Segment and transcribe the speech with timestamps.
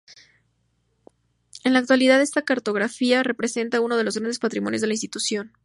[1.63, 5.53] En la actualidad, esta cartografía representa uno de los grandes patrimonios de la institución.